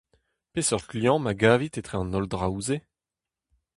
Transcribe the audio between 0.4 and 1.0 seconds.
Peseurt